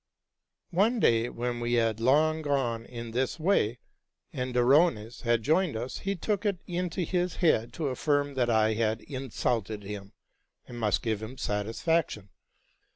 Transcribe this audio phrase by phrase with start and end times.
[0.71, 3.77] One day when we had long gone in this way,
[4.33, 8.79] and Derones had joined us, he took it into his head to affirm that T
[8.79, 10.13] had insulted him,
[10.67, 12.29] and must give him satisfaction.